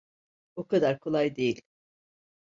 [0.55, 1.61] O kadar kolay değil.